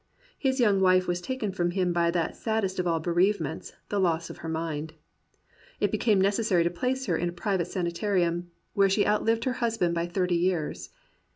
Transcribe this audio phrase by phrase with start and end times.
[0.39, 2.65] His young wife was taken from him by that sad 108 THACKERAY AND REAL MEN
[2.65, 3.13] dest of all
[3.69, 4.93] bereavements— the loss of her mind.
[5.79, 9.53] It became necessary to place her in a private sani tarium, where she outlived her
[9.61, 10.89] husband by thirty years.